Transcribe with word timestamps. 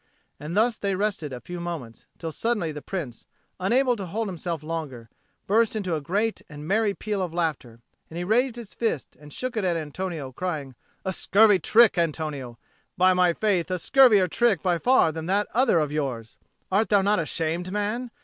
And 0.39 0.57
thus 0.57 0.79
they 0.79 0.95
rested 0.95 1.31
a 1.31 1.39
few 1.39 1.59
moments, 1.59 2.07
till 2.17 2.31
suddenly 2.31 2.71
the 2.71 2.81
Prince, 2.81 3.27
unable 3.59 3.95
to 3.97 4.07
hold 4.07 4.27
himself 4.29 4.63
longer, 4.63 5.11
burst 5.45 5.75
into 5.75 5.93
a 5.93 6.01
great 6.01 6.41
and 6.49 6.67
merry 6.67 6.95
peal 6.95 7.21
of 7.21 7.35
laughter; 7.35 7.81
and 8.09 8.17
he 8.17 8.23
raised 8.23 8.55
his 8.55 8.73
fist 8.73 9.15
and 9.19 9.31
shook 9.31 9.55
it 9.55 9.63
at 9.63 9.77
Antonio, 9.77 10.31
crying, 10.31 10.73
"A 11.05 11.13
scurvy 11.13 11.59
trick, 11.59 11.99
Antonio! 11.99 12.57
By 12.97 13.13
my 13.13 13.31
faith, 13.33 13.69
a 13.69 13.77
scurvier 13.77 14.27
trick 14.27 14.63
by 14.63 14.79
far 14.79 15.11
than 15.11 15.27
that 15.27 15.47
other 15.53 15.77
of 15.77 15.91
yours! 15.91 16.35
Art 16.71 16.89
thou 16.89 17.03
not 17.03 17.19
ashamed, 17.19 17.71
man? 17.71 18.09